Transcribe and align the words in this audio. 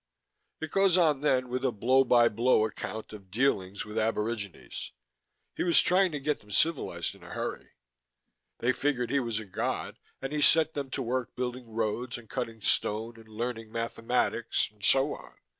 "It 0.61 0.71
goes 0.71 0.97
on 0.97 1.21
then 1.21 1.47
with 1.47 1.63
a 1.63 1.71
blow 1.71 2.03
by 2.03 2.27
blow 2.27 2.65
account 2.65 3.13
of 3.13 3.29
dealings 3.29 3.85
with 3.85 3.99
aborigines. 3.99 4.93
He 5.55 5.61
was 5.63 5.79
trying 5.79 6.11
to 6.13 6.19
get 6.19 6.39
them 6.39 6.49
civilized 6.49 7.13
in 7.13 7.21
a 7.21 7.29
hurry. 7.29 7.73
They 8.57 8.71
figured 8.73 9.11
he 9.11 9.19
was 9.19 9.39
a 9.39 9.45
god 9.45 9.99
and 10.19 10.33
he 10.33 10.41
set 10.41 10.73
them 10.73 10.89
to 10.89 11.03
work 11.03 11.35
building 11.35 11.69
roads 11.71 12.17
and 12.17 12.27
cutting 12.27 12.61
stone 12.63 13.17
and 13.19 13.27
learning 13.29 13.71
mathematics 13.71 14.69
and 14.71 14.83
so 14.83 15.13
on. 15.13 15.35